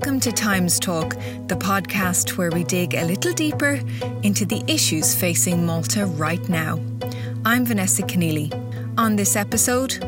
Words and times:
Welcome 0.00 0.20
to 0.20 0.32
Times 0.32 0.80
Talk, 0.80 1.10
the 1.46 1.56
podcast 1.56 2.38
where 2.38 2.50
we 2.50 2.64
dig 2.64 2.94
a 2.94 3.04
little 3.04 3.34
deeper 3.34 3.82
into 4.22 4.46
the 4.46 4.64
issues 4.66 5.14
facing 5.14 5.66
Malta 5.66 6.06
right 6.06 6.48
now. 6.48 6.80
I'm 7.44 7.66
Vanessa 7.66 8.00
Keneally. 8.00 8.50
On 8.96 9.14
this 9.14 9.36
episode, 9.36 9.98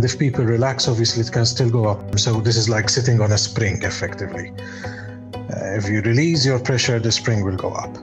if 0.00 0.18
people 0.18 0.44
relax, 0.44 0.86
obviously 0.86 1.22
it 1.22 1.32
can 1.32 1.46
still 1.46 1.70
go 1.70 1.86
up. 1.86 2.18
So 2.18 2.42
this 2.42 2.58
is 2.58 2.68
like 2.68 2.90
sitting 2.90 3.22
on 3.22 3.32
a 3.32 3.38
spring, 3.38 3.82
effectively. 3.82 4.52
Uh, 5.24 5.78
if 5.78 5.88
you 5.88 6.02
release 6.02 6.44
your 6.44 6.58
pressure, 6.58 7.00
the 7.00 7.10
spring 7.10 7.42
will 7.42 7.56
go 7.56 7.70
up. 7.70 7.96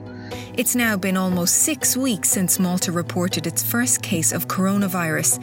It's 0.54 0.74
now 0.74 0.96
been 0.96 1.16
almost 1.16 1.58
six 1.58 1.96
weeks 1.96 2.28
since 2.28 2.58
Malta 2.58 2.90
reported 2.90 3.46
its 3.46 3.62
first 3.62 4.02
case 4.02 4.32
of 4.32 4.48
coronavirus. 4.48 5.40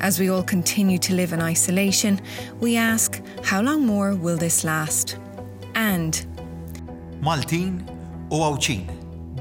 As 0.00 0.18
we 0.18 0.30
all 0.30 0.42
continue 0.42 0.96
to 0.96 1.12
live 1.12 1.34
in 1.34 1.42
isolation, 1.42 2.22
we 2.58 2.78
ask 2.78 3.20
how 3.44 3.60
long 3.60 3.84
more 3.84 4.14
will 4.14 4.38
this 4.38 4.64
last? 4.64 5.18
And 5.76 6.24
Maltin 7.20 7.82
u 8.32 8.40
għawċin, 8.42 8.86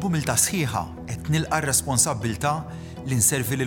bumilta 0.01 0.35
sħiħa 0.37 0.83
nilqa 1.31 1.61
responsabilta 1.65 2.57
li 3.05 3.17
nservi 3.17 3.57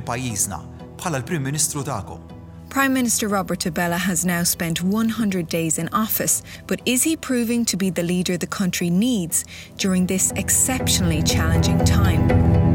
bħala 0.98 1.20
l-Prim 1.22 1.42
Ministru 1.42 1.82
tagħkom. 1.86 2.36
Prime 2.68 2.92
Minister 2.92 3.28
Robert 3.28 3.64
Abela 3.64 3.96
has 3.96 4.26
now 4.26 4.42
spent 4.42 4.82
100 4.82 5.48
days 5.48 5.78
in 5.78 5.88
office, 5.92 6.42
but 6.66 6.82
is 6.84 7.02
he 7.02 7.16
proving 7.16 7.64
to 7.64 7.78
be 7.78 7.88
the 7.88 8.02
leader 8.02 8.36
the 8.36 8.46
country 8.46 8.90
needs 8.90 9.44
during 9.78 10.06
this 10.06 10.32
exceptionally 10.36 11.22
challenging 11.22 11.82
time? 11.86 12.67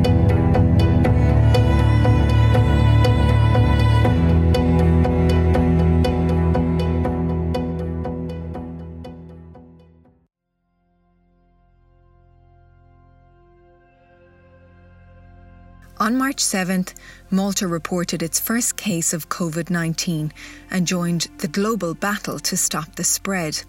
On 16.03 16.17
March 16.17 16.43
7th, 16.43 16.95
Malta 17.31 17.65
reported 17.65 18.21
its 18.21 18.37
first 18.37 18.75
case 18.75 19.13
of 19.13 19.29
COVID 19.29 19.69
19 19.69 20.33
and 20.69 20.85
joined 20.85 21.29
the 21.37 21.47
global 21.47 21.93
battle 21.93 22.39
to 22.39 22.57
stop 22.57 22.93
the 22.95 23.05
spread. 23.05 23.63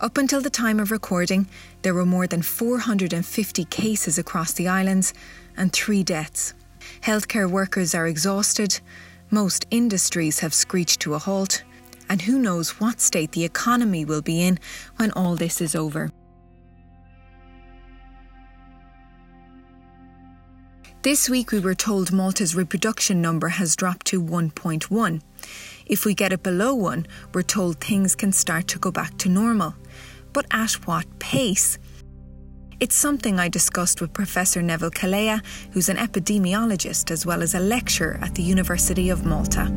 Up 0.00 0.16
until 0.16 0.40
the 0.40 0.48
time 0.48 0.80
of 0.80 0.90
recording, 0.90 1.46
there 1.82 1.92
were 1.92 2.06
more 2.06 2.26
than 2.26 2.40
450 2.40 3.66
cases 3.66 4.16
across 4.16 4.54
the 4.54 4.68
islands 4.68 5.12
and 5.54 5.70
three 5.70 6.02
deaths. 6.02 6.54
Healthcare 7.02 7.50
workers 7.50 7.94
are 7.94 8.06
exhausted, 8.06 8.80
most 9.30 9.66
industries 9.70 10.38
have 10.38 10.54
screeched 10.54 11.00
to 11.00 11.12
a 11.12 11.18
halt, 11.18 11.62
and 12.08 12.22
who 12.22 12.38
knows 12.38 12.80
what 12.80 13.02
state 13.02 13.32
the 13.32 13.44
economy 13.44 14.06
will 14.06 14.22
be 14.22 14.40
in 14.40 14.58
when 14.96 15.10
all 15.10 15.36
this 15.36 15.60
is 15.60 15.74
over. 15.74 16.10
This 21.02 21.30
week, 21.30 21.50
we 21.50 21.60
were 21.60 21.74
told 21.74 22.12
Malta's 22.12 22.54
reproduction 22.54 23.22
number 23.22 23.48
has 23.48 23.74
dropped 23.74 24.04
to 24.08 24.22
1.1. 24.22 25.22
If 25.86 26.04
we 26.04 26.12
get 26.12 26.30
it 26.30 26.42
below 26.42 26.74
1, 26.74 27.06
we're 27.32 27.40
told 27.40 27.80
things 27.80 28.14
can 28.14 28.32
start 28.32 28.68
to 28.68 28.78
go 28.78 28.90
back 28.90 29.16
to 29.20 29.30
normal. 29.30 29.74
But 30.34 30.44
at 30.50 30.72
what 30.86 31.06
pace? 31.18 31.78
It's 32.80 32.94
something 32.94 33.40
I 33.40 33.48
discussed 33.48 34.02
with 34.02 34.12
Professor 34.12 34.60
Neville 34.60 34.90
Calleja, 34.90 35.42
who's 35.72 35.88
an 35.88 35.96
epidemiologist 35.96 37.10
as 37.10 37.24
well 37.24 37.42
as 37.42 37.54
a 37.54 37.60
lecturer 37.60 38.18
at 38.20 38.34
the 38.34 38.42
University 38.42 39.08
of 39.08 39.24
Malta. 39.24 39.68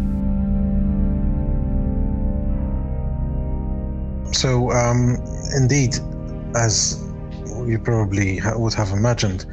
So, 4.34 4.72
um, 4.72 5.16
indeed, 5.56 5.96
as 6.54 7.02
you 7.66 7.80
probably 7.82 8.42
would 8.58 8.74
have 8.74 8.92
imagined, 8.92 9.46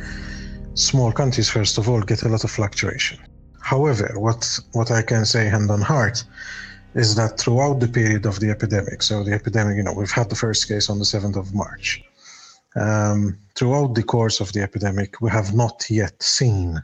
small 0.75 1.13
countries, 1.13 1.49
first 1.49 1.79
of 1.79 1.89
all, 1.89 2.01
get 2.01 2.23
a 2.23 2.29
lot 2.29 2.45
of 2.45 2.51
fluctuation. 2.51 3.19
However, 3.61 4.13
what, 4.17 4.59
what 4.73 4.91
I 4.91 5.03
can 5.03 5.25
say 5.25 5.47
hand 5.47 5.71
on 5.71 5.81
heart 5.81 6.25
is 6.95 7.15
that 7.15 7.39
throughout 7.39 7.81
the 7.81 7.89
period 7.89 8.27
of 8.27 8.41
the 8.41 8.51
epidemic, 8.51 9.03
so 9.03 9.23
the 9.23 9.33
epidemic, 9.33 9.77
you 9.77 9.83
know, 9.83 9.93
we've 9.93 10.11
had 10.11 10.29
the 10.29 10.37
first 10.37 10.67
case 10.67 10.91
on 10.91 10.99
the 10.99 11.05
7th 11.05 11.37
of 11.37 11.55
March. 11.55 12.03
Um, 12.77 13.39
throughout 13.55 13.95
the 13.95 14.03
course 14.03 14.41
of 14.41 14.53
the 14.53 14.63
epidemic, 14.63 15.21
we 15.21 15.31
have 15.31 15.55
not 15.55 15.87
yet 15.91 16.23
seen 16.23 16.83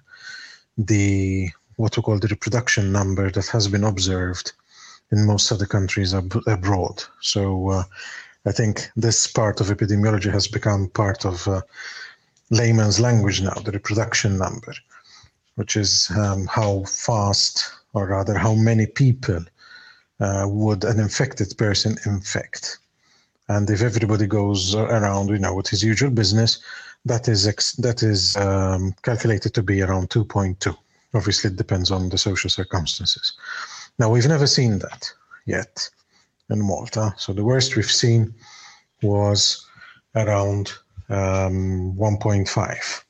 the 0.76 1.50
what 1.76 1.96
we 1.96 2.02
call 2.02 2.18
the 2.18 2.28
reproduction 2.28 2.90
number 2.90 3.30
that 3.30 3.46
has 3.48 3.68
been 3.68 3.84
observed 3.84 4.52
in 5.12 5.26
most 5.26 5.50
of 5.50 5.58
the 5.58 5.66
countries 5.66 6.14
ab- 6.14 6.42
abroad. 6.46 7.04
So 7.20 7.68
uh, 7.68 7.84
I 8.46 8.52
think 8.52 8.88
this 8.96 9.26
part 9.26 9.60
of 9.60 9.68
epidemiology 9.68 10.32
has 10.32 10.48
become 10.48 10.88
part 10.88 11.24
of 11.24 11.46
uh, 11.46 11.60
layman's 12.50 13.00
language 13.00 13.42
now, 13.42 13.54
the 13.54 13.72
reproduction 13.72 14.38
number, 14.38 14.74
which 15.56 15.76
is 15.76 16.10
um, 16.16 16.46
how 16.46 16.84
fast, 16.84 17.72
or 17.92 18.08
rather, 18.08 18.36
how 18.36 18.54
many 18.54 18.86
people 18.86 19.44
uh, 20.20 20.46
would 20.48 20.84
an 20.84 21.00
infected 21.00 21.56
person 21.58 21.96
infect. 22.06 22.78
And 23.48 23.68
if 23.70 23.82
everybody 23.82 24.26
goes 24.26 24.74
around, 24.74 25.28
you 25.28 25.38
know, 25.38 25.54
with 25.54 25.68
his 25.68 25.82
usual 25.82 26.10
business, 26.10 26.58
that 27.04 27.28
is 27.28 27.46
ex- 27.46 27.76
that 27.76 28.02
is 28.02 28.36
um, 28.36 28.94
calculated 29.02 29.54
to 29.54 29.62
be 29.62 29.82
around 29.82 30.10
2.2. 30.10 30.76
Obviously, 31.14 31.50
it 31.50 31.56
depends 31.56 31.90
on 31.90 32.08
the 32.08 32.18
social 32.18 32.50
circumstances. 32.50 33.34
Now, 33.98 34.10
we've 34.10 34.26
never 34.26 34.46
seen 34.46 34.78
that 34.80 35.10
yet 35.46 35.88
in 36.50 36.60
Malta. 36.60 37.14
So 37.16 37.32
the 37.32 37.44
worst 37.44 37.76
we've 37.76 37.90
seen 37.90 38.34
was 39.02 39.66
around 40.14 40.72
um, 41.08 41.94
1.5. 41.96 43.02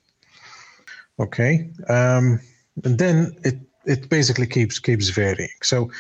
Okay, 1.18 1.70
um, 1.88 2.40
and 2.84 2.98
then 2.98 3.34
it 3.42 3.56
it 3.86 4.08
basically 4.10 4.46
keeps 4.46 4.78
keeps 4.78 5.08
varying. 5.08 5.48
So 5.62 5.90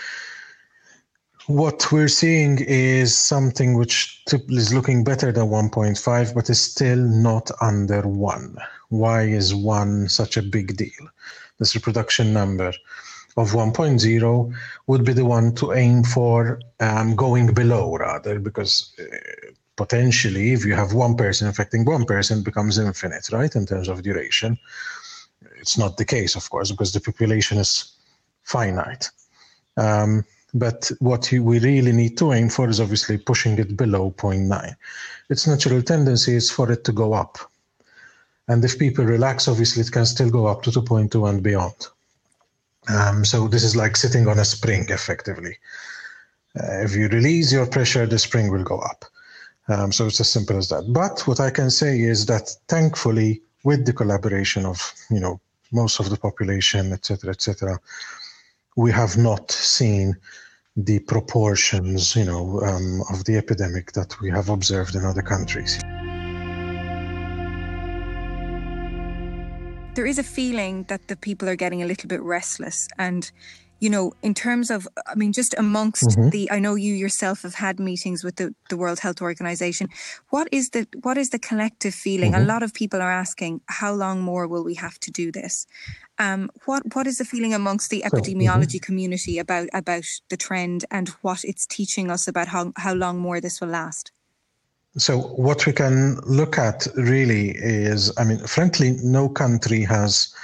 what 1.46 1.92
we're 1.92 2.08
seeing 2.08 2.58
is 2.60 3.16
something 3.16 3.78
which 3.78 4.22
is 4.48 4.74
looking 4.74 5.04
better 5.04 5.30
than 5.30 5.46
1.5, 5.46 6.34
but 6.34 6.50
is 6.50 6.60
still 6.60 6.98
not 6.98 7.50
under 7.60 8.02
one. 8.02 8.56
Why 8.88 9.22
is 9.22 9.54
one 9.54 10.08
such 10.08 10.36
a 10.36 10.42
big 10.42 10.76
deal? 10.76 11.08
This 11.58 11.74
reproduction 11.74 12.32
number 12.32 12.72
of 13.36 13.52
1.0 13.52 14.54
would 14.86 15.04
be 15.04 15.12
the 15.12 15.24
one 15.24 15.54
to 15.54 15.72
aim 15.72 16.02
for 16.02 16.60
um, 16.80 17.14
going 17.14 17.54
below, 17.54 17.96
rather, 17.96 18.40
because 18.40 18.92
uh, 18.98 19.52
potentially, 19.76 20.52
if 20.52 20.64
you 20.64 20.74
have 20.74 20.92
one 20.92 21.16
person 21.16 21.46
infecting 21.46 21.84
one 21.84 22.04
person, 22.04 22.42
becomes 22.42 22.78
infinite, 22.78 23.30
right, 23.32 23.54
in 23.54 23.66
terms 23.66 23.88
of 23.88 24.02
duration. 24.02 24.58
It's 25.60 25.78
not 25.78 25.96
the 25.96 26.04
case, 26.04 26.34
of 26.34 26.48
course, 26.50 26.70
because 26.70 26.92
the 26.92 27.00
population 27.00 27.58
is 27.58 27.94
finite. 28.42 29.10
Um, 29.76 30.24
but 30.54 30.90
what 31.00 31.30
we 31.30 31.58
really 31.58 31.92
need 31.92 32.16
to 32.18 32.32
aim 32.32 32.48
for 32.48 32.68
is 32.68 32.80
obviously 32.80 33.18
pushing 33.18 33.58
it 33.58 33.76
below 33.76 34.12
0.9. 34.12 34.74
Its 35.28 35.46
natural 35.46 35.82
tendency 35.82 36.34
is 36.34 36.50
for 36.50 36.72
it 36.72 36.84
to 36.84 36.92
go 36.92 37.12
up. 37.12 37.38
And 38.48 38.64
if 38.64 38.78
people 38.78 39.04
relax, 39.04 39.48
obviously 39.48 39.82
it 39.82 39.92
can 39.92 40.06
still 40.06 40.30
go 40.30 40.46
up 40.46 40.62
to 40.62 40.70
2.2 40.70 41.28
and 41.28 41.42
beyond. 41.42 41.88
Um, 42.88 43.24
so 43.24 43.48
this 43.48 43.64
is 43.64 43.74
like 43.74 43.96
sitting 43.96 44.28
on 44.28 44.38
a 44.38 44.44
spring, 44.44 44.86
effectively. 44.88 45.58
Uh, 46.58 46.84
if 46.84 46.94
you 46.94 47.08
release 47.08 47.52
your 47.52 47.66
pressure, 47.66 48.06
the 48.06 48.18
spring 48.18 48.50
will 48.50 48.62
go 48.62 48.78
up. 48.78 49.04
Um, 49.68 49.92
so 49.92 50.06
it's 50.06 50.20
as 50.20 50.30
simple 50.30 50.56
as 50.56 50.68
that. 50.68 50.84
But 50.92 51.26
what 51.26 51.40
I 51.40 51.50
can 51.50 51.70
say 51.70 52.00
is 52.00 52.26
that 52.26 52.50
thankfully, 52.68 53.42
with 53.64 53.84
the 53.84 53.92
collaboration 53.92 54.64
of 54.64 54.94
you 55.10 55.20
know 55.20 55.40
most 55.72 55.98
of 55.98 56.10
the 56.10 56.16
population, 56.16 56.92
etc., 56.92 57.30
etc., 57.30 57.78
we 58.76 58.92
have 58.92 59.16
not 59.16 59.50
seen 59.50 60.16
the 60.76 60.98
proportions, 61.00 62.14
you 62.14 62.24
know, 62.24 62.60
um, 62.60 63.02
of 63.10 63.24
the 63.24 63.36
epidemic 63.36 63.92
that 63.92 64.20
we 64.20 64.30
have 64.30 64.50
observed 64.50 64.94
in 64.94 65.04
other 65.04 65.22
countries. 65.22 65.80
There 69.94 70.04
is 70.06 70.18
a 70.18 70.22
feeling 70.22 70.84
that 70.88 71.08
the 71.08 71.16
people 71.16 71.48
are 71.48 71.56
getting 71.56 71.82
a 71.82 71.86
little 71.86 72.06
bit 72.06 72.20
restless 72.22 72.86
and 72.98 73.30
you 73.80 73.90
know, 73.90 74.12
in 74.22 74.32
terms 74.32 74.70
of, 74.70 74.88
I 75.06 75.14
mean, 75.14 75.32
just 75.32 75.54
amongst 75.58 76.10
mm-hmm. 76.10 76.30
the, 76.30 76.50
I 76.50 76.58
know 76.58 76.74
you 76.74 76.94
yourself 76.94 77.42
have 77.42 77.54
had 77.54 77.78
meetings 77.78 78.24
with 78.24 78.36
the, 78.36 78.54
the 78.70 78.76
World 78.76 79.00
Health 79.00 79.20
Organization. 79.20 79.88
What 80.30 80.48
is 80.50 80.70
the, 80.70 80.86
what 81.02 81.18
is 81.18 81.30
the 81.30 81.38
collective 81.38 81.94
feeling? 81.94 82.32
Mm-hmm. 82.32 82.42
A 82.42 82.46
lot 82.46 82.62
of 82.62 82.72
people 82.72 83.02
are 83.02 83.12
asking, 83.12 83.60
how 83.66 83.92
long 83.92 84.22
more 84.22 84.46
will 84.46 84.64
we 84.64 84.74
have 84.74 84.98
to 85.00 85.10
do 85.10 85.30
this? 85.30 85.66
Um, 86.18 86.50
what, 86.64 86.94
what 86.94 87.06
is 87.06 87.18
the 87.18 87.26
feeling 87.26 87.52
amongst 87.52 87.90
the 87.90 88.02
epidemiology 88.06 88.72
so, 88.72 88.78
mm-hmm. 88.78 88.86
community 88.86 89.38
about, 89.38 89.68
about 89.74 90.04
the 90.30 90.38
trend 90.38 90.86
and 90.90 91.10
what 91.20 91.44
it's 91.44 91.66
teaching 91.66 92.10
us 92.10 92.26
about 92.26 92.48
how, 92.48 92.72
how 92.76 92.94
long 92.94 93.18
more 93.18 93.40
this 93.40 93.60
will 93.60 93.68
last? 93.68 94.12
So, 94.96 95.18
what 95.18 95.66
we 95.66 95.74
can 95.74 96.18
look 96.20 96.56
at 96.56 96.86
really 96.94 97.50
is, 97.50 98.10
I 98.16 98.24
mean, 98.24 98.38
frankly, 98.38 98.96
no 99.02 99.28
country 99.28 99.82
has 99.82 100.34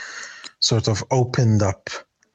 sort 0.61 0.89
of 0.89 1.03
opened 1.11 1.63
up 1.63 1.89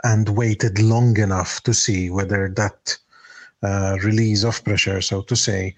and 0.04 0.30
waited 0.30 0.80
long 0.80 1.18
enough 1.18 1.62
to 1.64 1.74
see 1.74 2.10
whether 2.10 2.50
that 2.50 2.98
uh, 3.64 3.98
release 4.04 4.44
of 4.44 4.64
pressure, 4.64 5.02
so 5.02 5.22
to 5.24 5.36
say, 5.36 5.76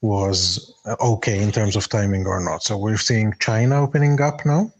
was 0.00 0.74
okay 1.00 1.42
in 1.42 1.52
terms 1.52 1.76
of 1.76 1.88
timing 1.88 2.26
or 2.26 2.40
not. 2.40 2.62
So 2.62 2.78
we're 2.78 2.96
seeing 2.96 3.34
China 3.40 3.82
opening 3.82 4.20
up 4.20 4.46
now, 4.46 4.72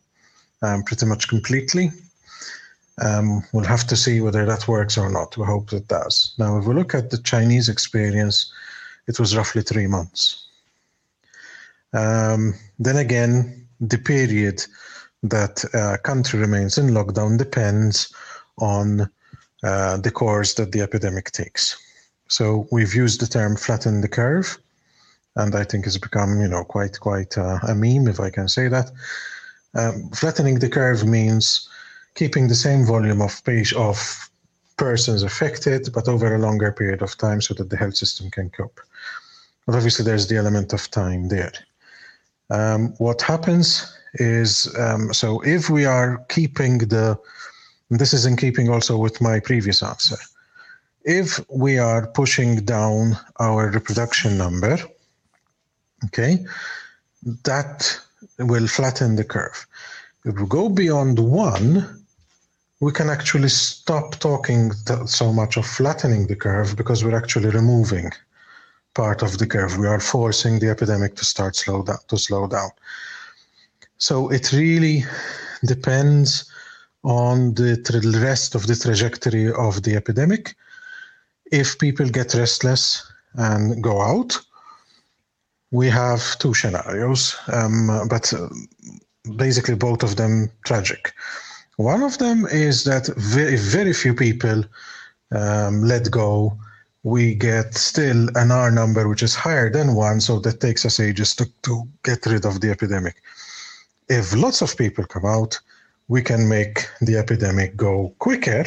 um, 0.63 0.83
pretty 0.85 1.07
much 1.07 1.29
completely. 1.29 1.91
Um, 3.01 3.43
we'll 3.53 3.65
have 3.65 3.87
to 3.89 3.97
see 3.97 4.21
whether 4.21 4.45
that 4.47 4.67
works 4.67 4.99
or 4.99 5.11
not. 5.11 5.37
We 5.37 5.45
hope 5.45 5.73
it 5.73 5.89
does. 5.89 6.35
Now, 6.39 6.59
if 6.59 6.65
we 6.65 6.75
look 6.75 6.95
at 6.95 7.11
the 7.11 7.19
Chinese 7.19 7.69
experience, 7.69 8.53
it 9.07 9.19
was 9.21 9.37
roughly 9.37 9.63
three 9.63 9.87
months. 9.87 10.47
Um, 11.93 12.55
then 12.79 12.97
again, 12.97 13.67
the 13.81 13.99
period 13.99 14.65
that 15.23 15.65
a 15.75 15.99
country 15.99 16.39
remains 16.39 16.79
in 16.79 16.89
lockdown 16.89 17.39
depends 17.39 18.13
on 18.59 19.11
uh, 19.63 19.97
the 19.99 20.11
course 20.11 20.55
that 20.55 20.73
the 20.73 20.81
epidemic 20.81 21.31
takes. 21.33 21.77
So 22.29 22.69
we've 22.71 22.95
used 22.95 23.21
the 23.21 23.27
term 23.27 23.57
flatten 23.57 24.01
the 24.01 24.09
curve, 24.09 24.59
and 25.37 25.55
I 25.55 25.65
think 25.65 25.87
it's 25.87 25.99
become, 25.99 26.41
you 26.41 26.49
know, 26.49 26.65
quite 26.65 27.01
quite 27.01 27.37
uh, 27.39 27.59
a 27.67 27.75
meme, 27.75 28.09
if 28.09 28.21
I 28.21 28.31
can 28.31 28.49
say 28.49 28.69
that. 28.69 28.91
Um, 29.75 30.11
flattening 30.11 30.59
the 30.59 30.69
curve 30.69 31.07
means 31.07 31.69
keeping 32.15 32.49
the 32.49 32.55
same 32.55 32.85
volume 32.85 33.23
of 33.23 33.43
page 33.45 33.73
of 33.75 34.31
persons 34.77 35.23
affected, 35.23 35.91
but 35.93 36.09
over 36.09 36.35
a 36.35 36.39
longer 36.39 36.73
period 36.73 37.03
of 37.03 37.17
time 37.19 37.41
so 37.41 37.55
that 37.55 37.71
the 37.71 37.77
health 37.77 37.97
system 37.97 38.31
can 38.31 38.51
cope. 38.51 38.81
But 39.67 39.75
obviously, 39.75 40.05
there's 40.05 40.27
the 40.27 40.37
element 40.37 40.73
of 40.73 40.91
time 40.91 41.29
there. 41.29 41.53
Um, 42.51 42.95
what 42.99 43.21
happens 43.23 43.95
is 44.15 44.75
um, 44.79 45.13
so 45.13 45.41
if 45.41 45.69
we 45.69 45.85
are 45.85 46.25
keeping 46.29 46.79
the, 46.79 47.19
this 47.91 48.13
is 48.13 48.27
in 48.27 48.37
keeping 48.37 48.69
also 48.69 48.99
with 48.99 49.21
my 49.21 49.41
previous 49.41 49.83
answer, 49.83 50.17
if 51.05 51.41
we 51.49 51.79
are 51.79 52.07
pushing 52.09 52.57
down 52.65 53.17
our 53.41 53.71
reproduction 53.71 54.37
number, 54.37 54.79
okay, 56.05 56.45
that 57.45 57.99
will 58.39 58.67
flatten 58.67 59.17
the 59.17 59.25
curve. 59.25 59.67
If 60.25 60.39
we 60.39 60.47
go 60.47 60.69
beyond 60.69 61.19
one, 61.19 62.05
we 62.81 62.93
can 62.93 63.09
actually 63.09 63.49
stop 63.49 64.17
talking 64.17 64.73
so 65.07 65.33
much 65.33 65.57
of 65.57 65.67
flattening 65.67 66.27
the 66.27 66.37
curve 66.37 66.77
because 66.77 67.05
we're 67.05 67.17
actually 67.17 67.51
removing 67.51 68.11
part 68.95 69.23
of 69.23 69.39
the 69.39 69.47
curve. 69.47 69.79
We 69.79 69.87
are 69.87 70.01
forcing 70.01 70.59
the 70.59 70.69
epidemic 70.69 71.17
to 71.17 71.25
start 71.25 71.57
slow 71.57 71.83
down 71.83 71.99
to 72.09 72.19
slow 72.19 72.47
down. 72.47 72.71
So 73.97 74.29
it 74.29 74.53
really 74.53 75.05
depends 75.65 76.51
on 77.09 77.55
the 77.55 78.21
rest 78.23 78.55
of 78.55 78.67
the 78.67 78.77
trajectory 78.77 79.51
of 79.51 79.83
the 79.83 79.97
epidemic. 79.97 80.55
If 81.51 81.79
people 81.79 82.07
get 82.11 82.35
restless 82.35 83.11
and 83.35 83.83
go 83.83 84.03
out, 84.03 84.39
we 85.71 85.89
have 85.89 86.39
two 86.39 86.53
scenarios, 86.53 87.35
um, 87.51 88.07
but 88.11 88.31
uh, 88.35 88.49
basically 89.37 89.75
both 89.75 90.03
of 90.03 90.17
them 90.17 90.51
tragic. 90.67 91.15
One 91.77 92.03
of 92.03 92.19
them 92.19 92.45
is 92.47 92.85
that 92.85 93.07
very, 93.17 93.57
very 93.57 93.95
few 93.95 94.13
people 94.13 94.65
um, 95.33 95.83
let 95.85 96.11
go. 96.11 96.59
We 97.05 97.35
get 97.35 97.75
still 97.75 98.29
an 98.35 98.51
R 98.51 98.71
number 98.71 99.09
which 99.09 99.23
is 99.23 99.35
higher 99.35 99.71
than 99.71 99.95
one, 99.95 100.21
so 100.21 100.41
that 100.41 100.61
takes 100.61 100.85
us 100.85 101.01
ages 101.01 101.35
to, 101.37 101.47
to 101.63 101.89
get 102.03 102.27
rid 102.27 102.45
of 102.45 102.61
the 102.61 102.71
epidemic. 102.71 103.23
If 104.11 104.37
lots 104.37 104.61
of 104.61 104.77
people 104.77 105.05
come 105.05 105.25
out, 105.25 105.59
we 106.09 106.23
can 106.23 106.49
make 106.49 106.87
the 107.01 107.17
epidemic 107.17 107.77
go 107.77 108.15
quicker, 108.19 108.65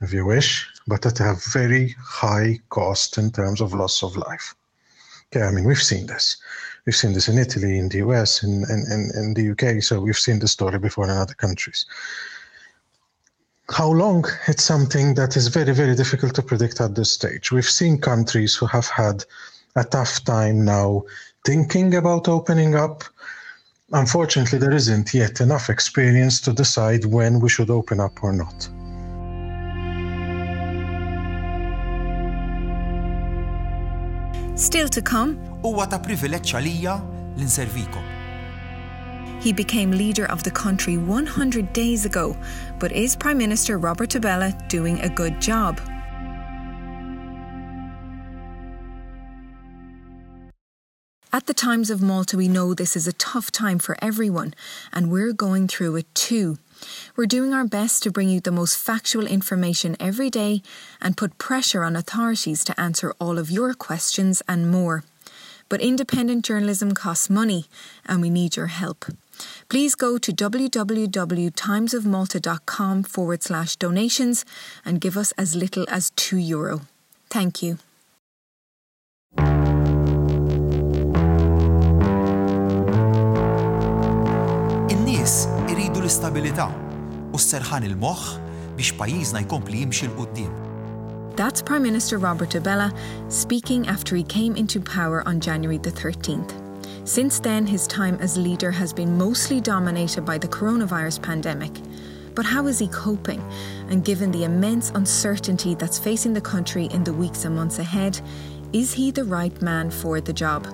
if 0.00 0.12
you 0.12 0.24
wish, 0.24 0.66
but 0.86 1.04
at 1.04 1.20
a 1.20 1.36
very 1.52 1.94
high 2.00 2.58
cost 2.70 3.18
in 3.18 3.30
terms 3.30 3.60
of 3.60 3.74
loss 3.74 4.02
of 4.02 4.16
life. 4.16 4.54
Okay, 5.26 5.44
I 5.44 5.50
mean, 5.50 5.64
we've 5.64 5.82
seen 5.82 6.06
this. 6.06 6.38
We've 6.86 6.96
seen 6.96 7.12
this 7.12 7.28
in 7.28 7.36
Italy, 7.36 7.78
in 7.78 7.88
the 7.88 7.98
US, 7.98 8.42
in, 8.42 8.64
in, 8.70 9.10
in 9.14 9.34
the 9.34 9.50
UK, 9.50 9.82
so 9.82 10.00
we've 10.00 10.16
seen 10.16 10.38
the 10.38 10.48
story 10.48 10.78
before 10.78 11.04
in 11.04 11.10
other 11.10 11.34
countries. 11.34 11.84
How 13.70 13.90
long? 13.90 14.24
It's 14.46 14.62
something 14.62 15.14
that 15.14 15.36
is 15.36 15.48
very, 15.48 15.74
very 15.74 15.94
difficult 15.94 16.34
to 16.36 16.42
predict 16.42 16.80
at 16.80 16.94
this 16.94 17.12
stage. 17.12 17.52
We've 17.52 17.68
seen 17.68 18.00
countries 18.00 18.54
who 18.54 18.64
have 18.66 18.86
had 18.86 19.24
a 19.76 19.84
tough 19.84 20.24
time 20.24 20.64
now 20.64 21.02
thinking 21.44 21.94
about 21.94 22.28
opening 22.28 22.74
up. 22.74 23.04
Unfortunately, 23.92 24.58
there 24.58 24.74
isn't 24.74 25.14
yet 25.14 25.40
enough 25.40 25.70
experience 25.70 26.42
to 26.42 26.52
decide 26.52 27.06
when 27.06 27.40
we 27.40 27.48
should 27.48 27.70
open 27.70 28.00
up 28.00 28.22
or 28.22 28.34
not. 28.34 28.68
Still 34.58 34.88
to 34.88 35.00
come. 35.00 35.38
Huwa 35.62 35.88
ta' 35.88 36.02
privileġġ 36.04 36.52
għalija 36.58 36.98
l-inservikom. 37.38 38.04
He 39.40 39.52
became 39.54 39.92
leader 39.92 40.26
of 40.26 40.42
the 40.42 40.50
country 40.50 40.98
100 40.98 41.72
days 41.72 42.04
ago, 42.04 42.36
but 42.78 42.92
is 42.92 43.16
Prime 43.16 43.38
Minister 43.38 43.78
Robert 43.78 44.10
Abela 44.10 44.52
doing 44.68 45.00
a 45.00 45.08
good 45.08 45.40
job? 45.40 45.80
At 51.30 51.46
the 51.46 51.52
Times 51.52 51.90
of 51.90 52.00
Malta, 52.00 52.38
we 52.38 52.48
know 52.48 52.72
this 52.72 52.96
is 52.96 53.06
a 53.06 53.12
tough 53.12 53.52
time 53.52 53.78
for 53.78 53.98
everyone, 54.00 54.54
and 54.94 55.10
we're 55.10 55.34
going 55.34 55.68
through 55.68 55.96
it 55.96 56.06
too. 56.14 56.56
We're 57.16 57.26
doing 57.26 57.52
our 57.52 57.66
best 57.66 58.02
to 58.04 58.10
bring 58.10 58.30
you 58.30 58.40
the 58.40 58.50
most 58.50 58.78
factual 58.78 59.26
information 59.26 59.94
every 60.00 60.30
day 60.30 60.62
and 61.02 61.18
put 61.18 61.36
pressure 61.36 61.84
on 61.84 61.96
authorities 61.96 62.64
to 62.64 62.80
answer 62.80 63.12
all 63.20 63.38
of 63.38 63.50
your 63.50 63.74
questions 63.74 64.42
and 64.48 64.70
more. 64.70 65.04
But 65.68 65.82
independent 65.82 66.46
journalism 66.46 66.92
costs 66.92 67.28
money, 67.28 67.66
and 68.06 68.22
we 68.22 68.30
need 68.30 68.56
your 68.56 68.68
help. 68.68 69.04
Please 69.68 69.94
go 69.94 70.16
to 70.16 70.32
www.timesofmalta.com 70.32 73.02
forward 73.02 73.42
slash 73.42 73.76
donations 73.76 74.46
and 74.82 74.98
give 74.98 75.18
us 75.18 75.32
as 75.32 75.54
little 75.54 75.84
as 75.90 76.10
€2. 76.12 76.48
Euro. 76.48 76.80
Thank 77.28 77.62
you. 77.62 77.76
Iridu 85.28 86.00
l-istabilità 86.00 86.70
u 87.34 87.36
s-serħan 87.36 87.84
il-moħħ 87.84 88.28
biex 88.78 89.34
jkompli 89.42 89.82
jimxi 89.82 90.06
l-qudiem. 90.06 90.52
That's 91.36 91.60
Prime 91.60 91.82
Minister 91.82 92.16
Robert 92.16 92.56
Abela 92.56 92.88
speaking 93.28 93.86
after 93.88 94.16
he 94.16 94.22
came 94.22 94.56
into 94.56 94.80
power 94.80 95.22
on 95.28 95.38
January 95.38 95.76
the 95.76 95.90
13th. 95.90 96.54
Since 97.04 97.40
then, 97.40 97.66
his 97.66 97.86
time 97.86 98.16
as 98.20 98.38
leader 98.38 98.70
has 98.70 98.94
been 98.94 99.18
mostly 99.18 99.60
dominated 99.60 100.24
by 100.24 100.38
the 100.38 100.48
coronavirus 100.48 101.20
pandemic. 101.20 101.72
But 102.34 102.46
how 102.46 102.66
is 102.66 102.78
he 102.78 102.88
coping? 102.88 103.42
And 103.90 104.04
given 104.04 104.30
the 104.30 104.44
immense 104.44 104.90
uncertainty 104.94 105.74
that's 105.74 105.98
facing 105.98 106.32
the 106.32 106.40
country 106.40 106.86
in 106.86 107.04
the 107.04 107.12
weeks 107.12 107.44
and 107.44 107.54
months 107.54 107.78
ahead, 107.78 108.18
is 108.72 108.94
he 108.94 109.10
the 109.10 109.24
right 109.24 109.60
man 109.60 109.90
for 109.90 110.22
the 110.22 110.32
job? 110.32 110.66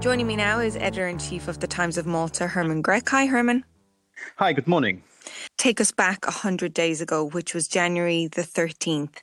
Joining 0.00 0.26
me 0.26 0.36
now 0.36 0.60
is 0.60 0.76
editor 0.76 1.08
in 1.08 1.18
chief 1.18 1.48
of 1.48 1.60
the 1.60 1.66
Times 1.66 1.98
of 1.98 2.06
Malta, 2.06 2.46
Herman 2.46 2.82
Grech. 2.82 3.08
Hi, 3.08 3.26
Herman. 3.26 3.64
Hi, 4.36 4.52
good 4.52 4.68
morning 4.68 5.02
take 5.56 5.80
us 5.80 5.92
back 5.92 6.24
100 6.24 6.72
days 6.72 7.00
ago, 7.00 7.24
which 7.24 7.54
was 7.54 7.68
January 7.68 8.28
the 8.28 8.42
13th. 8.42 9.18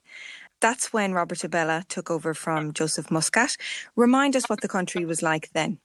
That's 0.61 0.93
when 0.93 1.13
Robert 1.13 1.39
Abela 1.39 1.87
took 1.87 2.09
over 2.09 2.33
from 2.33 2.73
Joseph 2.73 3.11
Muscat. 3.11 3.55
Remind 3.95 4.35
us 4.35 4.49
what 4.49 4.61
the 4.61 4.67
country 4.67 5.05
was 5.05 5.21
like 5.21 5.51
then. 5.53 5.79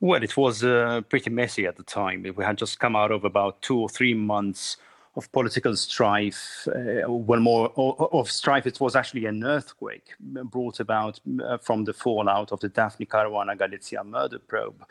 Well, 0.00 0.22
it 0.22 0.36
was 0.36 0.64
uh, 0.64 1.02
pretty 1.08 1.30
messy 1.30 1.66
at 1.66 1.76
the 1.76 1.82
time. 1.82 2.24
We 2.36 2.44
had 2.44 2.56
just 2.56 2.78
come 2.78 2.96
out 2.96 3.10
of 3.10 3.24
about 3.24 3.60
two 3.60 3.78
or 3.78 3.88
three 3.88 4.14
months 4.14 4.78
of 5.16 5.30
political 5.32 5.74
strife, 5.74 6.68
uh, 6.68 7.10
well, 7.10 7.40
more 7.40 7.72
of 7.76 8.30
strife. 8.30 8.66
It 8.66 8.78
was 8.80 8.94
actually 8.94 9.26
an 9.26 9.42
earthquake 9.44 10.14
brought 10.20 10.78
about 10.78 11.18
uh, 11.44 11.58
from 11.58 11.84
the 11.84 11.92
fallout 11.92 12.52
of 12.52 12.60
the 12.60 12.68
Daphne 12.68 13.06
Caruana 13.06 13.56
Galizia 13.56 14.06
murder 14.06 14.38
probe. 14.38 14.84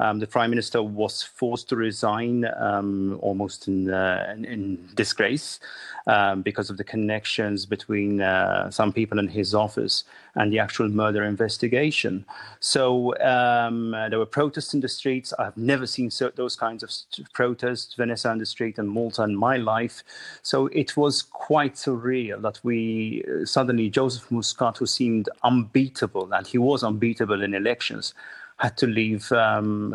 Um, 0.00 0.20
the 0.20 0.26
prime 0.26 0.50
minister 0.50 0.82
was 0.82 1.22
forced 1.22 1.68
to 1.68 1.76
resign 1.76 2.46
um, 2.56 3.18
almost 3.20 3.68
in, 3.68 3.92
uh, 3.92 4.34
in, 4.38 4.88
disgrace 4.94 5.60
um, 6.06 6.42
because 6.42 6.70
of 6.70 6.76
the 6.76 6.84
connections 6.84 7.66
between 7.66 8.20
uh, 8.20 8.70
some 8.70 8.92
people 8.92 9.18
in 9.18 9.28
his 9.28 9.54
office 9.54 10.04
and 10.36 10.52
the 10.52 10.58
actual 10.58 10.88
murder 10.88 11.24
investigation. 11.24 12.24
So 12.60 13.18
um, 13.18 13.90
there 13.90 14.18
were 14.18 14.26
protests 14.26 14.72
in 14.72 14.80
the 14.80 14.88
streets. 14.88 15.32
I've 15.38 15.56
never 15.56 15.86
seen 15.86 16.10
so, 16.10 16.30
those 16.34 16.54
kinds 16.54 16.82
of 16.84 16.92
protests, 17.32 17.94
Venice 17.94 18.24
on 18.24 18.38
the 18.38 18.46
street 18.46 18.78
and 18.78 18.88
Malta 18.88 19.24
in 19.24 19.34
my 19.34 19.57
life. 19.58 20.02
So 20.42 20.66
it 20.68 20.96
was 20.96 21.22
quite 21.22 21.74
surreal 21.74 22.40
that 22.42 22.60
we 22.62 23.24
uh, 23.24 23.44
suddenly, 23.44 23.90
Joseph 23.90 24.30
Muscat, 24.30 24.78
who 24.78 24.86
seemed 24.86 25.28
unbeatable, 25.42 26.32
and 26.32 26.46
he 26.46 26.58
was 26.58 26.82
unbeatable 26.82 27.42
in 27.42 27.54
elections, 27.54 28.14
had 28.58 28.76
to 28.78 28.86
leave 28.86 29.30
um, 29.32 29.94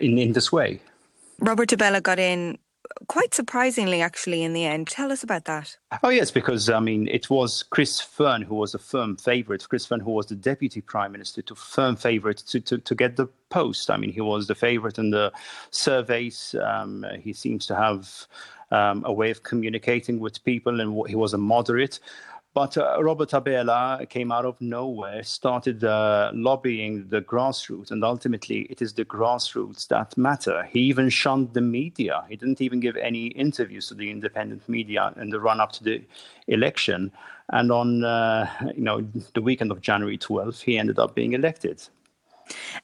in, 0.00 0.18
in 0.18 0.32
this 0.32 0.50
way. 0.52 0.80
Robert 1.40 1.70
Abela 1.70 2.02
got 2.02 2.18
in 2.18 2.58
quite 3.06 3.34
surprisingly, 3.34 4.02
actually, 4.02 4.42
in 4.42 4.52
the 4.52 4.64
end. 4.64 4.88
Tell 4.88 5.12
us 5.12 5.22
about 5.22 5.44
that. 5.44 5.76
Oh, 6.02 6.08
yes, 6.08 6.30
because, 6.30 6.68
I 6.68 6.80
mean, 6.80 7.08
it 7.08 7.30
was 7.30 7.62
Chris 7.62 8.00
Fearne 8.00 8.42
who 8.42 8.54
was 8.54 8.74
a 8.74 8.78
firm 8.78 9.16
favourite. 9.16 9.66
Chris 9.68 9.86
Fearne, 9.86 10.00
who 10.00 10.10
was 10.10 10.26
the 10.26 10.34
deputy 10.34 10.80
prime 10.80 11.12
minister, 11.12 11.42
to 11.42 11.54
firm 11.54 11.96
favourite 11.96 12.38
to, 12.38 12.60
to, 12.60 12.78
to 12.78 12.94
get 12.94 13.16
the 13.16 13.26
post. 13.48 13.90
I 13.90 13.96
mean, 13.96 14.12
he 14.12 14.20
was 14.20 14.46
the 14.46 14.54
favourite 14.54 14.98
in 14.98 15.10
the 15.10 15.32
surveys. 15.70 16.54
Um, 16.62 17.04
he 17.20 17.32
seems 17.32 17.66
to 17.66 17.76
have 17.76 18.26
um, 18.70 19.02
a 19.04 19.12
way 19.12 19.30
of 19.30 19.42
communicating 19.42 20.20
with 20.20 20.42
people, 20.44 20.80
and 20.80 21.08
he 21.08 21.16
was 21.16 21.34
a 21.34 21.38
moderate. 21.38 22.00
But 22.52 22.76
uh, 22.76 23.00
Robert 23.00 23.30
Abela 23.30 24.08
came 24.08 24.32
out 24.32 24.44
of 24.44 24.60
nowhere, 24.60 25.22
started 25.22 25.84
uh, 25.84 26.32
lobbying 26.34 27.06
the 27.08 27.22
grassroots, 27.22 27.92
and 27.92 28.02
ultimately 28.02 28.62
it 28.62 28.82
is 28.82 28.92
the 28.92 29.04
grassroots 29.04 29.86
that 29.88 30.18
matter. 30.18 30.64
He 30.64 30.80
even 30.80 31.10
shunned 31.10 31.54
the 31.54 31.60
media. 31.60 32.24
He 32.28 32.34
didn't 32.34 32.60
even 32.60 32.80
give 32.80 32.96
any 32.96 33.26
interviews 33.26 33.86
to 33.88 33.94
the 33.94 34.10
independent 34.10 34.68
media 34.68 35.12
in 35.16 35.30
the 35.30 35.38
run 35.38 35.60
up 35.60 35.70
to 35.72 35.84
the 35.84 36.02
election. 36.48 37.12
And 37.52 37.70
on 37.70 38.04
uh, 38.04 38.50
you 38.74 38.82
know 38.82 39.00
the 39.34 39.42
weekend 39.42 39.70
of 39.70 39.80
January 39.80 40.18
12th, 40.18 40.62
he 40.62 40.76
ended 40.76 40.98
up 40.98 41.14
being 41.14 41.34
elected. 41.34 41.80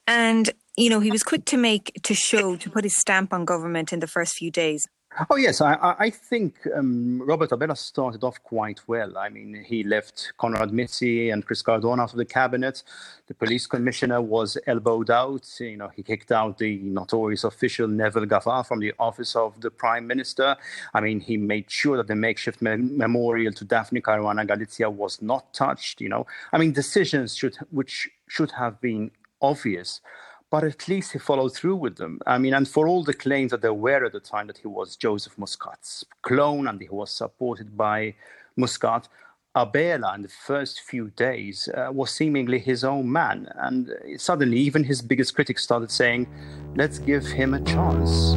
And 0.07 0.49
you 0.77 0.89
know 0.89 1.01
he 1.01 1.11
was 1.11 1.23
quick 1.23 1.43
to 1.43 1.57
make 1.57 1.91
to 2.03 2.13
show 2.13 2.55
to 2.55 2.69
put 2.69 2.85
his 2.85 2.95
stamp 2.95 3.33
on 3.33 3.43
government 3.43 3.91
in 3.91 3.99
the 3.99 4.07
first 4.07 4.35
few 4.35 4.49
days. 4.49 4.87
Oh 5.29 5.35
yes, 5.35 5.61
I, 5.61 5.95
I 5.97 6.09
think 6.11 6.67
um, 6.75 7.21
Robert 7.23 7.49
Abela 7.49 7.75
started 7.75 8.23
off 8.23 8.43
quite 8.43 8.81
well. 8.87 9.17
I 9.17 9.29
mean, 9.29 9.63
he 9.65 9.83
left 9.83 10.33
Konrad 10.37 10.69
Mizzi 10.71 11.33
and 11.33 11.43
Chris 11.43 11.63
Cardona 11.63 12.03
out 12.03 12.11
of 12.11 12.17
the 12.17 12.25
cabinet. 12.25 12.83
The 13.25 13.33
police 13.33 13.65
commissioner 13.65 14.21
was 14.21 14.57
elbowed 14.67 15.09
out. 15.09 15.49
You 15.59 15.77
know, 15.77 15.87
he 15.87 16.03
kicked 16.03 16.31
out 16.31 16.59
the 16.59 16.77
notorious 16.79 17.45
official 17.45 17.87
Neville 17.87 18.27
Gafà 18.27 18.67
from 18.67 18.79
the 18.79 18.93
office 18.99 19.35
of 19.35 19.59
the 19.59 19.71
prime 19.71 20.05
minister. 20.05 20.55
I 20.93 21.01
mean, 21.01 21.19
he 21.19 21.35
made 21.35 21.71
sure 21.71 21.97
that 21.97 22.07
the 22.07 22.15
makeshift 22.15 22.61
me- 22.61 22.75
memorial 22.75 23.53
to 23.53 23.65
Daphne 23.65 24.01
Caruana 24.01 24.45
Galizia 24.45 24.91
was 24.91 25.19
not 25.21 25.51
touched. 25.51 25.99
You 25.99 26.09
know, 26.09 26.27
I 26.53 26.59
mean, 26.59 26.73
decisions 26.73 27.35
should 27.35 27.55
which 27.71 28.07
should 28.27 28.51
have 28.51 28.79
been 28.81 29.09
obvious 29.41 30.01
but 30.49 30.63
at 30.63 30.87
least 30.87 31.11
he 31.11 31.19
followed 31.19 31.53
through 31.53 31.75
with 31.75 31.97
them. 31.97 32.19
I 32.25 32.37
mean, 32.37 32.53
and 32.53 32.67
for 32.67 32.87
all 32.87 33.03
the 33.03 33.13
claims 33.13 33.51
that 33.51 33.61
there 33.61 33.73
were 33.73 34.05
at 34.05 34.13
the 34.13 34.19
time 34.19 34.47
that 34.47 34.57
he 34.57 34.67
was 34.67 34.95
Joseph 34.95 35.37
Muscat's 35.37 36.05
clone 36.21 36.67
and 36.67 36.79
he 36.81 36.87
was 36.89 37.11
supported 37.11 37.75
by 37.75 38.15
Muscat, 38.55 39.09
Abela 39.55 40.15
in 40.15 40.21
the 40.21 40.29
first 40.29 40.81
few 40.81 41.09
days 41.09 41.67
uh, 41.75 41.89
was 41.91 42.11
seemingly 42.11 42.59
his 42.59 42.83
own 42.83 43.11
man. 43.11 43.51
And 43.55 43.91
suddenly, 44.17 44.57
even 44.59 44.83
his 44.83 45.01
biggest 45.01 45.35
critics 45.35 45.63
started 45.63 45.91
saying, 45.91 46.27
let's 46.75 46.99
give 46.99 47.25
him 47.25 47.53
a 47.53 47.61
chance. 47.61 48.33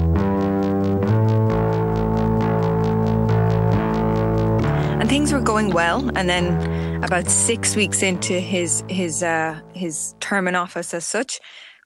And 4.99 5.09
things 5.09 5.33
were 5.33 5.41
going 5.41 5.71
well. 5.71 6.11
And 6.17 6.29
then, 6.29 6.71
about 7.05 7.29
six 7.29 7.77
weeks 7.77 8.03
into 8.03 8.35
his, 8.35 8.83
his, 8.89 9.23
uh, 9.23 9.59
his 9.75 10.15
term 10.21 10.49
in 10.49 10.55
office 10.55 10.93
as 10.93 11.07
such, 11.07 11.41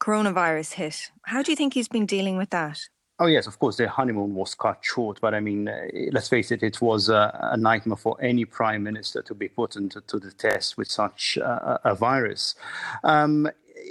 coronavirus 0.04 0.73
hit. 0.75 1.11
How 1.23 1.42
do 1.42 1.50
you 1.50 1.56
think 1.56 1.75
he's 1.75 1.88
been 1.88 2.06
dealing 2.06 2.37
with 2.37 2.50
that? 2.50 2.78
Oh 3.18 3.26
yes, 3.26 3.46
of 3.46 3.58
course. 3.58 3.76
The 3.76 3.88
honeymoon 3.88 4.34
was 4.34 4.54
cut 4.54 4.78
short, 4.82 5.20
but 5.20 5.34
I 5.34 5.40
mean, 5.40 5.68
uh, 5.68 5.87
let's 6.12 6.28
face 6.28 6.50
it, 6.50 6.62
it 6.62 6.80
was 6.82 7.08
a, 7.08 7.50
a, 7.52 7.56
nightmare 7.56 7.96
for 7.96 8.16
any 8.20 8.44
prime 8.44 8.82
minister 8.82 9.23
to 9.23 9.34
be 9.34 9.49
put 9.49 9.76
into 9.76 10.00
to 10.00 10.18
the 10.18 10.32
test 10.32 10.76
with 10.76 10.90
such 10.90 11.38
uh, 11.38 11.78
a 11.84 11.94
virus. 11.94 12.56
Um, 13.04 13.49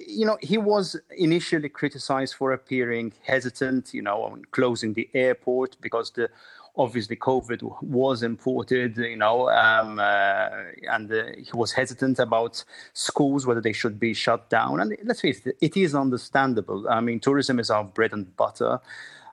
you 0.07 0.25
know, 0.25 0.37
he 0.41 0.57
was 0.57 0.99
initially 1.17 1.69
criticized 1.69 2.33
for 2.35 2.51
appearing 2.51 3.13
hesitant, 3.23 3.93
you 3.93 4.01
know, 4.01 4.23
on 4.23 4.43
closing 4.51 4.93
the 4.93 5.09
airport 5.13 5.77
because 5.79 6.11
the 6.11 6.29
obviously 6.75 7.15
COVID 7.15 7.83
was 7.83 8.23
imported, 8.23 8.97
you 8.97 9.17
know, 9.17 9.49
um, 9.49 9.99
uh, 9.99 10.49
and 10.91 11.11
uh, 11.11 11.25
he 11.37 11.51
was 11.53 11.71
hesitant 11.71 12.19
about 12.19 12.63
schools, 12.93 13.45
whether 13.45 13.61
they 13.61 13.73
should 13.73 13.99
be 13.99 14.13
shut 14.13 14.49
down. 14.49 14.79
And 14.79 14.95
let's 15.03 15.21
face 15.21 15.45
it, 15.45 15.55
it 15.61 15.77
is 15.77 15.93
understandable. 15.93 16.87
I 16.89 16.99
mean, 16.99 17.19
tourism 17.19 17.59
is 17.59 17.69
our 17.69 17.83
bread 17.83 18.13
and 18.13 18.35
butter. 18.35 18.79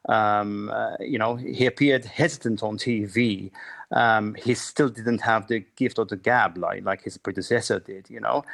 Um, 0.08 0.70
uh, 0.70 0.96
you 1.00 1.18
know, 1.18 1.36
he 1.36 1.66
appeared 1.66 2.04
hesitant 2.04 2.62
on 2.62 2.78
TV. 2.78 3.50
Um, 3.92 4.34
he 4.34 4.54
still 4.54 4.88
didn't 4.88 5.20
have 5.20 5.48
the 5.48 5.64
gift 5.76 5.98
of 5.98 6.08
the 6.08 6.16
gab 6.16 6.56
like 6.56 6.84
like 6.84 7.02
his 7.02 7.18
predecessor 7.18 7.80
did, 7.80 8.08
you 8.08 8.20
know, 8.20 8.44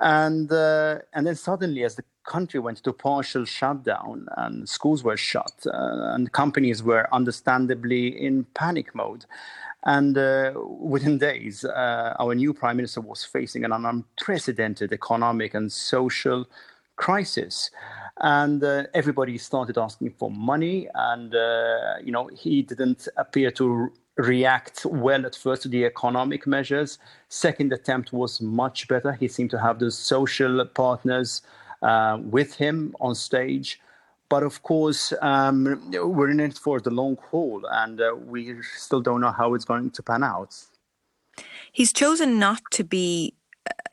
and 0.00 0.50
uh, 0.52 0.98
and 1.12 1.26
then 1.26 1.36
suddenly, 1.36 1.84
as 1.84 1.94
the 1.94 2.04
country 2.24 2.60
went 2.60 2.78
to 2.84 2.92
partial 2.92 3.44
shutdown 3.44 4.28
and 4.36 4.68
schools 4.68 5.02
were 5.02 5.16
shut 5.16 5.66
uh, 5.66 6.14
and 6.14 6.32
companies 6.32 6.82
were 6.82 7.08
understandably 7.12 8.08
in 8.08 8.44
panic 8.54 8.94
mode. 8.94 9.24
And 9.84 10.16
uh, 10.18 10.52
within 10.78 11.18
days, 11.18 11.64
uh, 11.64 12.14
our 12.18 12.34
new 12.34 12.52
prime 12.52 12.76
minister 12.76 13.00
was 13.00 13.24
facing 13.24 13.64
an 13.64 13.72
unprecedented 13.72 14.92
economic 14.92 15.54
and 15.54 15.72
social 15.72 16.46
crisis. 16.96 17.70
And 18.20 18.62
uh, 18.62 18.84
everybody 18.92 19.38
started 19.38 19.78
asking 19.78 20.10
for 20.18 20.30
money, 20.30 20.88
and 20.94 21.34
uh, 21.34 21.94
you 22.04 22.12
know 22.12 22.28
he 22.28 22.62
didn't 22.62 23.08
appear 23.16 23.50
to 23.52 23.90
react 24.16 24.84
well 24.84 25.24
at 25.24 25.34
first 25.34 25.62
to 25.62 25.68
the 25.68 25.84
economic 25.84 26.46
measures. 26.46 26.98
Second 27.28 27.72
attempt 27.72 28.12
was 28.12 28.40
much 28.40 28.88
better. 28.88 29.12
He 29.12 29.28
seemed 29.28 29.50
to 29.50 29.58
have 29.58 29.78
the 29.78 29.90
social 29.90 30.64
partners 30.66 31.42
uh, 31.82 32.18
with 32.20 32.54
him 32.54 32.94
on 33.00 33.14
stage. 33.14 33.80
But 34.28 34.42
of 34.44 34.62
course, 34.62 35.12
um, 35.22 35.82
we're 35.92 36.30
in 36.30 36.40
it 36.40 36.56
for 36.56 36.78
the 36.80 36.90
long 36.90 37.16
haul, 37.30 37.62
and 37.70 38.00
uh, 38.00 38.14
we 38.14 38.54
still 38.76 39.00
don't 39.00 39.20
know 39.20 39.32
how 39.32 39.54
it's 39.54 39.64
going 39.64 39.90
to 39.90 40.02
pan 40.02 40.22
out. 40.22 40.54
He's 41.72 41.92
chosen 41.92 42.38
not 42.38 42.60
to 42.72 42.84
be 42.84 43.34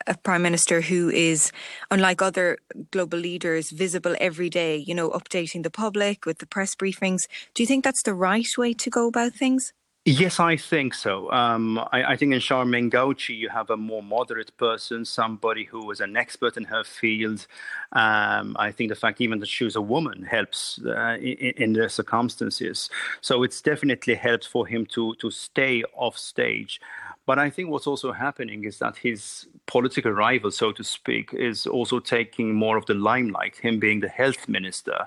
a 0.08 0.16
prime 0.16 0.42
minister 0.42 0.80
who 0.80 1.10
is, 1.10 1.52
unlike 1.90 2.22
other 2.22 2.58
global 2.90 3.18
leaders, 3.18 3.70
visible 3.70 4.16
every 4.20 4.50
day, 4.50 4.76
you 4.76 4.94
know, 4.94 5.10
updating 5.10 5.62
the 5.62 5.70
public 5.70 6.26
with 6.26 6.38
the 6.38 6.46
press 6.46 6.74
briefings. 6.74 7.26
Do 7.54 7.62
you 7.62 7.66
think 7.66 7.84
that's 7.84 8.02
the 8.02 8.14
right 8.14 8.48
way 8.56 8.74
to 8.74 8.90
go 8.90 9.08
about 9.08 9.34
things? 9.34 9.72
Yes, 10.10 10.40
I 10.40 10.56
think 10.56 10.94
so. 10.94 11.30
Um, 11.32 11.78
I, 11.92 12.12
I, 12.12 12.16
think 12.16 12.32
in 12.32 12.40
Charmaine 12.40 12.90
Gauci, 12.90 13.36
you 13.36 13.50
have 13.50 13.68
a 13.68 13.76
more 13.76 14.02
moderate 14.02 14.56
person, 14.56 15.04
somebody 15.04 15.64
who 15.64 15.90
is 15.90 16.00
an 16.00 16.16
expert 16.16 16.56
in 16.56 16.64
her 16.64 16.82
field. 16.82 17.46
Um, 17.92 18.56
I 18.58 18.72
think 18.72 18.88
the 18.88 18.94
fact 18.94 19.20
even 19.20 19.38
that 19.40 19.50
she's 19.50 19.76
a 19.76 19.82
woman 19.82 20.22
helps 20.22 20.80
uh, 20.82 21.18
in, 21.20 21.52
in 21.58 21.72
the 21.74 21.90
circumstances. 21.90 22.88
So 23.20 23.42
it's 23.42 23.60
definitely 23.60 24.14
helped 24.14 24.48
for 24.48 24.66
him 24.66 24.86
to 24.94 25.14
to 25.16 25.30
stay 25.30 25.84
off 25.94 26.16
stage. 26.16 26.80
But 27.28 27.38
I 27.38 27.50
think 27.50 27.68
what's 27.68 27.86
also 27.86 28.10
happening 28.10 28.64
is 28.64 28.78
that 28.78 28.96
his 28.96 29.46
political 29.66 30.12
rival, 30.12 30.50
so 30.50 30.72
to 30.72 30.82
speak, 30.82 31.34
is 31.34 31.66
also 31.66 32.00
taking 32.00 32.54
more 32.54 32.78
of 32.78 32.86
the 32.86 32.94
limelight, 32.94 33.56
him 33.56 33.78
being 33.78 34.00
the 34.00 34.08
health 34.08 34.48
minister, 34.48 35.06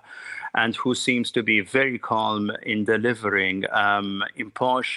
and 0.53 0.75
who 0.75 0.93
seems 0.93 1.31
to 1.31 1.41
be 1.41 1.61
very 1.61 1.97
calm 1.97 2.51
in 2.61 2.83
delivering 2.83 3.65
um, 3.71 4.23
impartial 4.35 4.90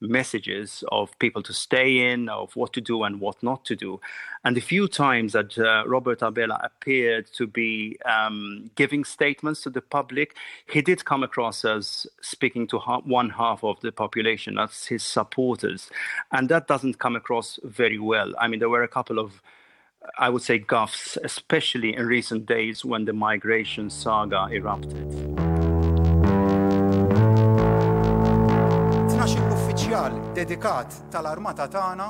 messages 0.00 0.84
of 0.92 1.18
people 1.18 1.42
to 1.42 1.52
stay 1.52 2.12
in, 2.12 2.28
of 2.28 2.54
what 2.54 2.72
to 2.72 2.80
do 2.80 3.02
and 3.02 3.20
what 3.20 3.42
not 3.42 3.64
to 3.64 3.74
do. 3.74 4.00
And 4.44 4.56
the 4.56 4.60
few 4.60 4.88
times 4.88 5.32
that 5.32 5.58
uh, 5.58 5.84
Robert 5.86 6.20
Abela 6.20 6.64
appeared 6.64 7.26
to 7.34 7.46
be 7.46 7.98
um, 8.04 8.70
giving 8.76 9.04
statements 9.04 9.62
to 9.62 9.70
the 9.70 9.80
public, 9.80 10.36
he 10.70 10.82
did 10.82 11.04
come 11.04 11.22
across 11.22 11.64
as 11.64 12.06
speaking 12.20 12.66
to 12.68 12.78
ha- 12.78 13.00
one 13.04 13.30
half 13.30 13.64
of 13.64 13.80
the 13.80 13.92
population, 13.92 14.54
that's 14.54 14.86
his 14.86 15.02
supporters. 15.02 15.90
And 16.30 16.48
that 16.48 16.68
doesn't 16.68 16.98
come 16.98 17.16
across 17.16 17.58
very 17.64 17.98
well. 17.98 18.32
I 18.38 18.48
mean, 18.48 18.60
there 18.60 18.68
were 18.68 18.84
a 18.84 18.88
couple 18.88 19.18
of 19.18 19.42
I 20.16 20.30
would 20.30 20.42
say 20.42 20.58
guffs, 20.58 21.18
especially 21.22 21.94
in 21.94 22.06
recent 22.06 22.46
days 22.46 22.84
when 22.84 23.04
the 23.04 23.12
migration 23.12 23.90
saga 23.90 24.48
erupted. 24.50 25.47
Uffiċjal 29.88 30.34
dedikat 30.36 30.94
tal-armata 31.08 31.64
tagħna 31.72 32.06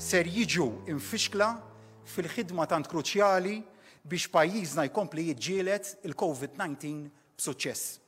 ser 0.00 0.24
jiġu 0.24 0.88
infixkla 0.88 1.48
fil-ħidma 2.08 2.64
tant 2.64 2.88
kruċjali 2.88 3.58
biex 4.08 4.30
pajjiżna 4.32 4.86
jkompli 4.88 5.26
jiġġielet 5.26 5.90
il-COVID-19 6.08 7.10
b'suċċess. 7.36 8.00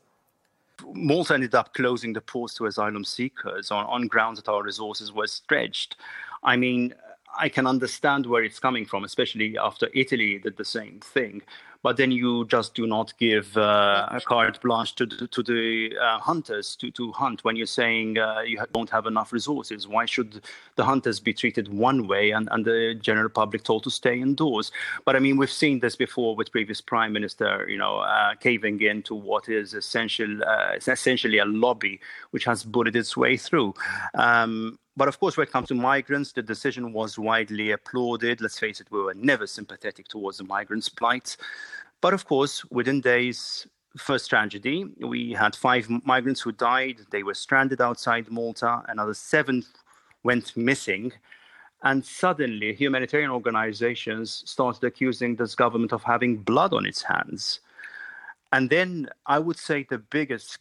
Malta 0.97 1.35
ended 1.35 1.55
up 1.55 1.75
closing 1.75 2.15
the 2.15 2.23
ports 2.23 2.55
to 2.55 2.65
asylum 2.65 3.05
seekers 3.05 3.71
on, 3.71 3.85
on 3.85 4.09
grounds 4.09 4.41
that 4.41 4.49
our 4.49 4.63
resources 4.65 5.13
were 5.13 5.29
stretched. 5.29 5.99
I 6.43 6.57
mean, 6.57 6.95
I 7.39 7.51
can 7.51 7.67
understand 7.67 8.25
where 8.25 8.45
it's 8.45 8.59
coming 8.59 8.87
from, 8.87 9.05
especially 9.05 9.59
after 9.59 9.91
Italy 9.93 10.39
did 10.39 10.57
the 10.57 10.65
same 10.65 11.01
thing. 11.01 11.43
But 11.83 11.97
then 11.97 12.13
you 12.13 12.47
just 12.47 12.75
do 12.75 12.87
not 12.87 13.13
give 13.19 13.57
uh, 13.57 14.07
a 14.11 14.21
carte 14.21 14.61
blanche 14.61 14.95
to 14.95 15.07
the, 15.07 15.27
to 15.27 15.43
the 15.43 15.97
uh, 16.01 16.19
hunters 16.19 16.77
to, 16.77 16.91
to 16.93 17.11
hunt 17.13 17.43
when 17.45 17.57
you're 17.57 17.67
saying 17.67 18.19
uh, 18.19 18.41
you 18.47 18.59
don't 18.73 18.91
have 18.91 19.07
enough 19.07 19.33
resources. 19.33 19.89
Why 19.89 20.07
should 20.07 20.43
the 20.77 20.85
hunters 20.85 21.19
be 21.19 21.35
treated 21.35 21.73
one 21.73 22.07
way 22.07 22.31
and, 22.31 22.49
and 22.53 22.65
the 22.65 22.97
general 23.01 23.29
public 23.29 23.65
told 23.65 23.85
to 23.85 23.91
stay 23.91 24.21
indoors? 24.21 24.71
But 25.05 25.17
I 25.17 25.19
mean, 25.19 25.37
we've 25.37 25.51
seen 25.51 25.81
this 25.81 25.97
before 25.97 26.37
with 26.37 26.53
previous 26.53 26.81
prime 26.81 27.13
minister, 27.13 27.67
you 27.69 27.79
know, 27.79 27.99
uh, 27.99 28.35
caving 28.37 28.81
in 28.81 29.03
to 29.03 29.15
what 29.15 29.49
is 29.49 29.75
essential, 29.75 30.43
uh, 30.45 30.75
essentially 30.87 31.39
a 31.39 31.45
lobby 31.45 32.01
which 32.31 32.45
has 32.45 32.63
bullied 32.63 32.97
its 32.97 33.17
way 33.17 33.37
through. 33.37 33.75
Um, 34.15 34.79
but 34.97 35.09
of 35.09 35.19
course, 35.19 35.37
when 35.37 35.47
it 35.47 35.53
comes 35.53 35.69
to 35.69 35.75
migrants, 35.75 36.33
the 36.33 36.43
decision 36.43 36.93
was 36.93 37.19
widely 37.19 37.71
applauded. 37.71 38.41
Let's 38.41 38.59
face 38.59 38.81
it, 38.81 38.91
we 38.91 39.03
were 39.03 39.15
never 39.15 39.47
sympathetic 39.47 40.09
towards 40.09 40.39
the 40.39 40.45
migrants' 40.45 40.89
plight. 40.89 41.37
But 42.01 42.13
of 42.13 42.27
course, 42.27 42.65
within 42.71 43.01
days, 43.01 43.67
first 43.97 44.29
tragedy, 44.29 44.87
we 45.01 45.33
had 45.33 45.57
five 45.57 45.89
migrants 46.05 46.41
who 46.41 46.53
died. 46.53 47.01
They 47.11 47.23
were 47.23 47.35
stranded 47.35 47.81
outside 47.81 48.31
Malta. 48.31 48.83
Another 48.89 49.15
seven 49.15 49.65
went 50.25 50.57
missing. 50.57 51.13
And 51.83 52.05
suddenly, 52.05 52.75
humanitarian 52.75 53.31
organizations 53.31 54.43
started 54.47 54.85
accusing 54.85 55.37
this 55.37 55.55
government 55.55 55.93
of 55.93 56.03
having 56.03 56.37
blood 56.37 56.73
on 56.73 56.87
its 56.87 57.03
hands. 57.03 57.61
And 58.53 58.69
then 58.69 59.09
I 59.27 59.39
would 59.39 59.59
say 59.59 59.87
the 59.89 59.99
biggest 59.99 60.59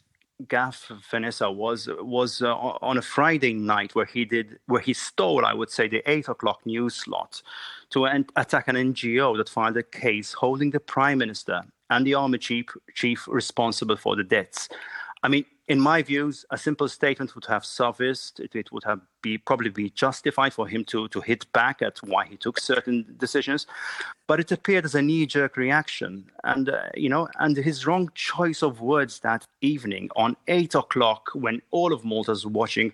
gaffe 0.48 0.90
Vanessa 1.10 1.50
was 1.50 1.88
was 2.00 2.42
uh, 2.42 2.54
on 2.54 2.98
a 2.98 3.02
Friday 3.02 3.54
night 3.54 3.94
where 3.94 4.04
he 4.04 4.24
did 4.24 4.58
where 4.66 4.80
he 4.80 4.92
stole, 4.92 5.44
I 5.44 5.54
would 5.54 5.70
say, 5.70 5.88
the 5.88 6.02
eight 6.10 6.28
o'clock 6.28 6.64
news 6.64 6.94
slot 6.94 7.42
to 7.90 8.06
an, 8.06 8.26
attack 8.36 8.68
an 8.68 8.76
NGO 8.76 9.36
that 9.36 9.48
filed 9.48 9.76
a 9.76 9.82
case 9.82 10.32
holding 10.32 10.70
the 10.70 10.80
prime 10.80 11.18
minister 11.18 11.62
and 11.90 12.06
the 12.06 12.14
army 12.14 12.38
chief 12.38 12.66
chief 12.94 13.28
responsible 13.28 13.96
for 13.96 14.16
the 14.16 14.24
deaths. 14.24 14.68
I 15.22 15.28
mean, 15.28 15.44
in 15.68 15.80
my 15.80 16.02
views, 16.02 16.44
a 16.50 16.58
simple 16.58 16.88
statement 16.88 17.34
would 17.34 17.44
have 17.46 17.64
sufficed. 17.64 18.40
It, 18.40 18.54
it, 18.56 18.72
would 18.72 18.82
have 18.84 19.00
be 19.22 19.38
probably 19.38 19.70
be 19.70 19.90
justified 19.90 20.52
for 20.52 20.66
him 20.66 20.84
to 20.86 21.08
to 21.08 21.20
hit 21.20 21.50
back 21.52 21.80
at 21.80 21.98
why 22.02 22.26
he 22.26 22.36
took 22.36 22.58
certain 22.58 23.14
decisions, 23.18 23.66
but 24.26 24.40
it 24.40 24.50
appeared 24.50 24.84
as 24.84 24.96
a 24.96 25.02
knee-jerk 25.02 25.56
reaction, 25.56 26.30
and 26.42 26.68
uh, 26.68 26.82
you 26.94 27.08
know, 27.08 27.28
and 27.38 27.56
his 27.56 27.86
wrong 27.86 28.10
choice 28.14 28.62
of 28.62 28.80
words 28.80 29.20
that 29.20 29.46
evening 29.60 30.10
on 30.16 30.36
eight 30.48 30.74
o'clock 30.74 31.30
when 31.34 31.62
all 31.70 31.92
of 31.92 32.04
Malta's 32.04 32.44
watching 32.44 32.92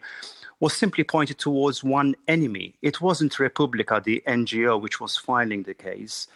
was 0.61 0.75
simply 0.75 1.05
pointed 1.05 1.39
towards 1.39 1.83
one 1.83 2.15
enemy. 2.27 2.75
It 2.83 3.01
wasn't 3.01 3.33
Repubblika, 3.33 4.03
the 4.03 4.23
NGO, 4.27 4.81
which 4.81 5.01
was 5.01 5.17
filing 5.17 5.63
the 5.63 5.75
case. 5.75 6.27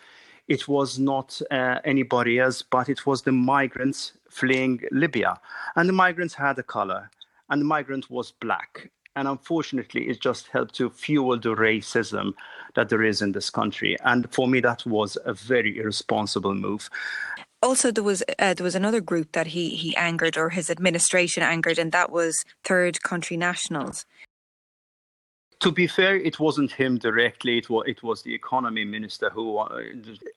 It 0.52 0.68
was 0.68 0.98
not 0.98 1.40
uh, 1.50 1.78
anybody 1.82 2.38
else, 2.38 2.60
but 2.60 2.90
it 2.90 3.06
was 3.06 3.22
the 3.22 3.32
migrants 3.32 4.12
fleeing 4.28 4.82
Libya. 4.90 5.40
And 5.76 5.88
the 5.88 5.94
migrants 5.94 6.34
had 6.34 6.58
a 6.58 6.62
color, 6.62 7.10
and 7.48 7.62
the 7.62 7.64
migrant 7.64 8.10
was 8.10 8.32
black. 8.32 8.90
And 9.16 9.26
unfortunately, 9.26 10.10
it 10.10 10.20
just 10.20 10.48
helped 10.48 10.74
to 10.74 10.90
fuel 10.90 11.38
the 11.38 11.54
racism 11.56 12.34
that 12.74 12.90
there 12.90 13.02
is 13.02 13.22
in 13.22 13.32
this 13.32 13.48
country. 13.48 13.96
And 14.04 14.30
for 14.30 14.46
me, 14.46 14.60
that 14.60 14.84
was 14.84 15.16
a 15.24 15.32
very 15.32 15.78
irresponsible 15.78 16.54
move 16.54 16.90
also 17.62 17.92
there 17.92 18.02
was 18.02 18.24
uh, 18.40 18.54
there 18.54 18.64
was 18.64 18.74
another 18.74 19.00
group 19.00 19.30
that 19.32 19.46
he 19.46 19.70
he 19.70 19.96
angered 19.96 20.36
or 20.36 20.50
his 20.50 20.68
administration 20.68 21.44
angered 21.44 21.78
and 21.78 21.92
that 21.92 22.10
was 22.10 22.44
third 22.64 23.00
country 23.04 23.36
nationals 23.36 24.04
to 25.62 25.70
be 25.70 25.86
fair, 25.86 26.16
it 26.16 26.40
wasn't 26.40 26.72
him 26.72 26.98
directly. 26.98 27.56
It 27.56 27.70
was 27.70 27.84
it 27.86 28.02
was 28.02 28.22
the 28.22 28.34
economy 28.34 28.84
minister 28.84 29.30
who 29.30 29.58
uh, 29.58 29.80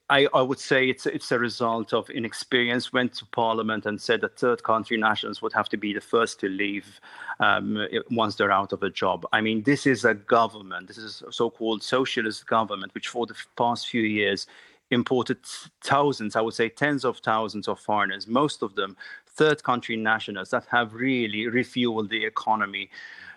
I, 0.08 0.28
I 0.32 0.40
would 0.40 0.60
say 0.60 0.88
it's 0.88 1.04
it's 1.04 1.32
a 1.32 1.38
result 1.38 1.92
of 1.92 2.08
inexperience. 2.10 2.92
Went 2.92 3.14
to 3.14 3.26
parliament 3.26 3.86
and 3.86 4.00
said 4.00 4.20
that 4.20 4.38
third 4.38 4.62
country 4.62 4.96
nationals 4.96 5.42
would 5.42 5.52
have 5.52 5.68
to 5.70 5.76
be 5.76 5.92
the 5.92 6.00
first 6.00 6.38
to 6.40 6.48
leave 6.48 7.00
um, 7.40 7.86
once 8.12 8.36
they're 8.36 8.52
out 8.52 8.72
of 8.72 8.84
a 8.84 8.90
job. 8.90 9.26
I 9.32 9.40
mean, 9.40 9.64
this 9.64 9.84
is 9.84 10.04
a 10.04 10.14
government. 10.14 10.86
This 10.86 10.98
is 10.98 11.22
a 11.26 11.32
so-called 11.32 11.82
socialist 11.82 12.46
government, 12.46 12.94
which 12.94 13.08
for 13.08 13.26
the 13.26 13.34
past 13.56 13.88
few 13.88 14.02
years 14.02 14.46
imported 14.90 15.38
thousands, 15.82 16.36
I 16.36 16.40
would 16.40 16.54
say 16.54 16.68
tens 16.68 17.04
of 17.04 17.18
thousands 17.18 17.66
of 17.66 17.80
foreigners, 17.80 18.28
most 18.28 18.62
of 18.62 18.76
them 18.76 18.96
third 19.26 19.62
country 19.64 19.96
nationals 19.96 20.50
that 20.50 20.64
have 20.70 20.94
really 20.94 21.44
refueled 21.44 22.08
the 22.08 22.24
economy 22.24 22.88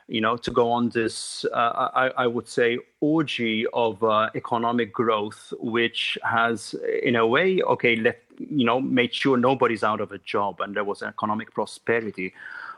you 0.09 0.21
know, 0.21 0.35
to 0.37 0.51
go 0.51 0.71
on 0.71 0.89
this, 0.89 1.45
uh, 1.53 1.89
I, 1.93 2.07
I, 2.17 2.27
would 2.27 2.47
say, 2.47 2.79
orgy 2.99 3.67
of 3.73 4.03
uh, 4.03 4.29
economic 4.33 4.91
growth, 4.91 5.53
which 5.59 6.17
has, 6.23 6.75
in 7.03 7.15
a 7.15 7.27
way, 7.27 7.61
okay, 7.61 7.95
let 7.95 8.19
you 8.39 8.65
know, 8.65 8.81
made 8.81 9.13
sure 9.13 9.37
nobody's 9.37 9.83
out 9.83 10.01
of 10.01 10.11
a 10.11 10.17
job 10.17 10.61
and 10.61 10.75
there 10.75 10.83
was 10.83 11.03
economic 11.03 11.53
prosperity. 11.53 12.33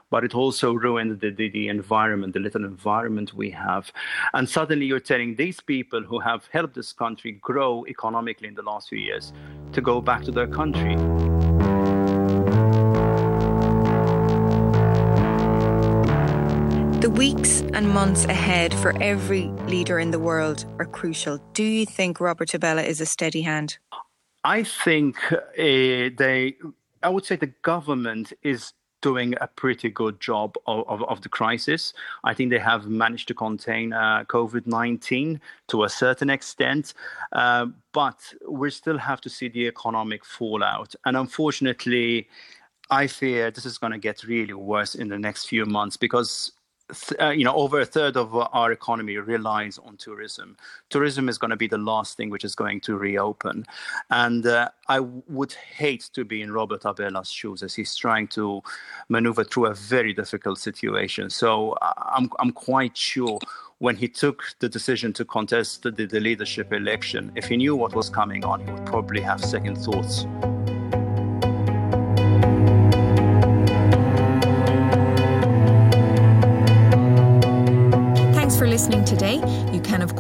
But 0.10 0.26
it 0.26 0.36
also 0.36 0.74
ruined 0.74 1.22
the, 1.22 1.30
the, 1.30 1.50
the 1.50 1.70
environment, 1.70 2.34
the 2.34 2.42
little 2.42 2.66
environment 2.66 3.34
we 3.34 3.50
have. 3.52 3.94
And 4.34 4.50
suddenly 4.50 4.86
you're 4.86 5.00
telling 5.00 5.36
these 5.36 5.62
people 5.62 6.02
who 6.02 6.20
have 6.20 6.50
helped 6.52 6.76
this 6.76 6.92
country 6.92 7.34
grow 7.34 7.86
economically 7.88 8.50
in 8.50 8.56
the 8.56 8.62
last 8.62 8.90
few 8.90 9.00
years 9.00 9.32
to 9.72 9.80
go 9.80 10.02
back 10.02 10.24
to 10.24 10.32
their 10.32 10.48
country. 10.48 10.98
The 17.02 17.10
weeks 17.10 17.62
and 17.74 17.90
months 17.90 18.26
ahead 18.26 18.76
for 18.76 18.94
every 19.02 19.46
leader 19.66 19.98
in 19.98 20.12
the 20.12 20.20
world 20.20 20.68
are 20.78 20.86
crucial. 20.86 21.40
Do 21.54 21.64
you 21.64 21.84
think 21.84 22.20
Robert 22.20 22.50
Abela 22.50 22.86
is 22.86 23.02
a 23.02 23.08
steady 23.08 23.42
hand? 23.42 23.80
I 24.44 24.62
think 24.62 25.18
uh, 25.34 25.40
they, 25.58 26.58
I 27.02 27.10
would 27.10 27.26
say 27.26 27.38
the 27.38 27.54
government 27.64 28.34
is 28.44 28.74
doing 29.02 29.34
a 29.42 29.48
pretty 29.48 29.90
good 29.90 30.20
job 30.20 30.58
of, 30.68 30.88
of, 30.88 31.02
of, 31.06 31.22
the 31.22 31.30
crisis. 31.30 31.92
I 32.24 32.36
think 32.36 32.52
they 32.52 32.60
have 32.60 32.86
managed 32.86 33.28
to 33.30 33.34
contain 33.34 33.94
uh, 33.94 34.26
COVID 34.26 34.68
19 34.68 35.42
to 35.70 35.84
a 35.86 35.90
certain 35.90 36.30
extent, 36.30 36.94
uh, 37.32 37.66
but 37.94 38.32
we 38.48 38.70
still 38.70 39.00
have 39.00 39.22
to 39.22 39.30
see 39.30 39.50
the 39.50 39.66
economic 39.66 40.24
fallout. 40.24 40.94
And 41.04 41.18
unfortunately, 41.18 42.28
I 42.92 43.08
fear 43.08 43.50
this 43.50 43.66
is 43.66 43.80
going 43.80 43.94
to 43.94 43.98
get 43.98 44.24
really 44.24 44.54
worse 44.54 44.94
in 44.94 45.08
the 45.08 45.18
next 45.18 45.46
few 45.46 45.66
months 45.66 45.98
because 45.98 46.52
uh, 47.20 47.30
you 47.30 47.44
know, 47.44 47.56
over 47.56 47.80
a 47.80 47.86
third 47.86 48.18
of 48.18 48.36
our 48.36 48.72
economy 48.72 49.18
relies 49.18 49.78
on 49.78 49.98
tourism. 49.98 50.58
Tourism 50.90 51.30
is 51.30 51.38
going 51.38 51.52
to 51.52 51.58
be 51.58 51.68
the 51.68 51.78
last 51.78 52.18
thing 52.18 52.30
which 52.30 52.44
is 52.44 52.56
going 52.56 52.82
to 52.82 52.98
reopen. 52.98 53.66
And 54.10 54.46
uh, 54.46 54.70
I 54.88 55.00
would 55.00 55.54
hate 55.54 56.10
to 56.14 56.26
be 56.26 56.42
in 56.42 56.52
Robert 56.52 56.86
Abela's 56.86 57.30
shoes 57.30 57.64
as 57.64 57.74
he's 57.74 57.96
trying 57.96 58.28
to 58.30 58.62
maneuver 59.10 59.44
through 59.44 59.68
a 59.68 59.74
very 59.74 60.14
difficult 60.14 60.60
situation. 60.60 61.30
So 61.30 61.72
uh, 61.82 61.94
I'm, 61.98 62.30
I'm 62.40 62.52
quite 62.52 62.98
sure 62.98 63.40
when 63.80 63.96
he 63.96 64.08
took 64.08 64.44
the 64.60 64.70
decision 64.70 65.12
to 65.14 65.26
contest 65.26 65.82
the, 65.82 65.92
the 65.92 66.20
leadership 66.20 66.72
election, 66.72 67.32
if 67.36 67.46
he 67.46 67.58
knew 67.58 67.76
what 67.76 67.96
was 67.96 68.10
coming 68.10 68.46
on, 68.46 68.64
he 68.64 68.72
would 68.72 68.86
probably 68.86 69.22
have 69.22 69.44
second 69.44 69.76
thoughts. 69.76 70.26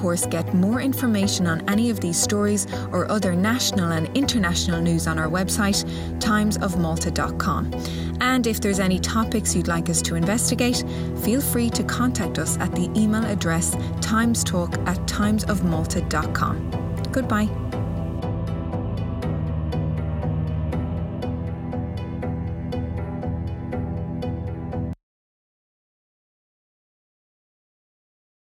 Course, 0.01 0.25
get 0.25 0.53
more 0.53 0.81
information 0.81 1.45
on 1.45 1.61
any 1.69 1.89
of 1.91 1.99
these 1.99 2.19
stories 2.19 2.65
or 2.91 3.09
other 3.11 3.35
national 3.35 3.91
and 3.91 4.09
international 4.17 4.81
news 4.81 5.05
on 5.07 5.19
our 5.19 5.29
website, 5.29 5.85
timesofmalta.com. 6.19 7.71
And 8.19 8.47
if 8.47 8.59
there's 8.59 8.79
any 8.79 8.99
topics 8.99 9.55
you'd 9.55 9.67
like 9.67 9.89
us 9.89 10.01
to 10.03 10.15
investigate, 10.15 10.83
feel 11.23 11.41
free 11.41 11.69
to 11.69 11.83
contact 11.83 12.39
us 12.39 12.57
at 12.57 12.73
the 12.73 12.89
email 12.99 13.25
address 13.25 13.75
timestalk 14.01 14.73
at 14.87 14.97
timesofmalta.com. 15.07 16.71
Goodbye. 17.11 17.70